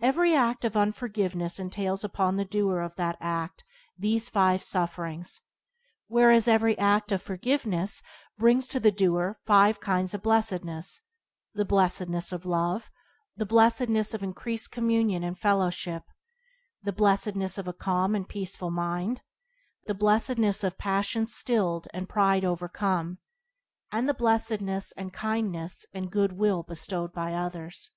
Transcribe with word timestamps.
Every 0.00 0.36
act 0.36 0.64
of 0.64 0.76
unforgiveness 0.76 1.58
entails 1.58 2.04
upon 2.04 2.36
the 2.36 2.44
doer 2.44 2.78
of 2.80 2.94
that 2.94 3.16
act 3.20 3.64
these 3.98 4.28
five 4.28 4.62
sufferings; 4.62 5.40
whereas 6.06 6.46
every 6.46 6.78
act 6.78 7.10
of 7.10 7.20
forgiveness 7.20 8.00
brings 8.38 8.68
to 8.68 8.78
the 8.78 8.92
doer 8.92 9.40
five 9.44 9.80
kinds 9.80 10.14
of 10.14 10.22
blessedness— 10.22 11.00
the 11.56 11.64
blessedness 11.64 12.30
of 12.30 12.46
love; 12.46 12.88
the 13.36 13.44
blessedness 13.44 14.14
of 14.14 14.22
increased 14.22 14.70
communion 14.70 15.24
and 15.24 15.40
fellowship; 15.40 16.04
the 16.84 16.92
blessedness 16.92 17.58
of 17.58 17.66
a 17.66 17.72
calm 17.72 18.14
and 18.14 18.28
peaceful 18.28 18.70
mind; 18.70 19.22
the 19.88 19.92
blessedness 19.94 20.62
of 20.62 20.78
passion 20.78 21.26
stilled 21.26 21.88
and 21.92 22.08
pride 22.08 22.44
overcome; 22.44 23.18
and 23.90 24.08
the 24.08 24.14
blessedness 24.14 24.92
and 24.92 25.12
kindness 25.12 25.84
and 25.92 26.12
goodwill 26.12 26.62
bestowed 26.62 27.12
by 27.12 27.32
others. 27.34 27.90